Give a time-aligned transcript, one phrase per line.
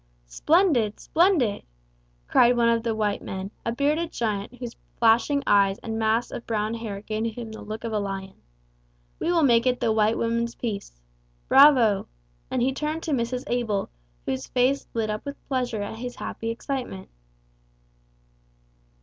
[0.25, 0.99] "Splendid!
[0.99, 1.61] Splendid!"
[2.27, 6.47] cried one of the white men, a bearded giant whose flashing eyes and mass of
[6.47, 8.41] brown hair gave him the look of a lion.
[9.19, 10.99] "We will make it the white woman's peace.
[11.47, 12.07] Bravo!"
[12.49, 13.43] And he turned to Mrs.
[13.45, 13.91] Abel,
[14.25, 17.07] whose face lit up with pleasure at his happy excitement.